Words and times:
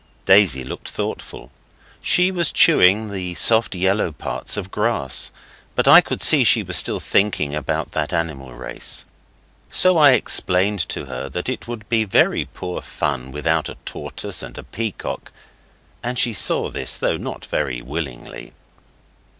Daisy 0.25 0.63
looked 0.63 0.89
thoughtful. 0.89 1.51
She 2.01 2.31
was 2.31 2.51
chewing 2.51 3.11
the 3.11 3.35
soft 3.35 3.75
yellow 3.75 4.11
parts 4.11 4.57
of 4.57 4.71
grass, 4.71 5.31
but 5.75 5.87
I 5.87 6.01
could 6.01 6.23
see 6.23 6.43
she 6.43 6.63
was 6.63 6.75
still 6.75 6.99
thinking 6.99 7.53
about 7.53 7.91
that 7.91 8.11
animal 8.11 8.51
race. 8.51 9.05
So 9.69 9.99
I 9.99 10.13
explained 10.13 10.79
to 10.89 11.05
her 11.05 11.29
that 11.29 11.49
it 11.49 11.67
would 11.67 11.87
be 11.87 12.03
very 12.03 12.45
poor 12.45 12.81
fun 12.81 13.31
without 13.31 13.69
a 13.69 13.75
tortoise 13.85 14.41
and 14.41 14.57
a 14.57 14.63
peacock, 14.63 15.31
and 16.01 16.17
she 16.17 16.33
saw 16.33 16.71
this, 16.71 16.97
though 16.97 17.17
not 17.17 17.47
willingly. 17.51 18.53